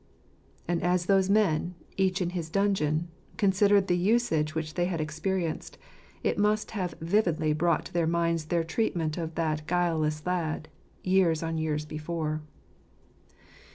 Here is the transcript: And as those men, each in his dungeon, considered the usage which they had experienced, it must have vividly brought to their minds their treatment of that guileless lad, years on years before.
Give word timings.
And 0.67 0.81
as 0.81 1.05
those 1.05 1.29
men, 1.29 1.75
each 1.95 2.23
in 2.23 2.31
his 2.31 2.49
dungeon, 2.49 3.09
considered 3.37 3.85
the 3.85 3.95
usage 3.95 4.55
which 4.55 4.73
they 4.73 4.85
had 4.85 4.99
experienced, 4.99 5.77
it 6.23 6.39
must 6.39 6.71
have 6.71 6.95
vividly 6.99 7.53
brought 7.53 7.85
to 7.85 7.93
their 7.93 8.07
minds 8.07 8.45
their 8.45 8.63
treatment 8.63 9.15
of 9.15 9.35
that 9.35 9.67
guileless 9.67 10.25
lad, 10.25 10.69
years 11.03 11.43
on 11.43 11.59
years 11.59 11.85
before. 11.85 12.41